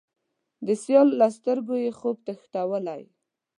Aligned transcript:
د 0.65 0.67
سیال 0.83 1.07
له 1.19 1.27
سترګو 1.37 1.75
یې، 1.83 1.91
خوب 1.99 2.17
تښتولی 2.25 3.01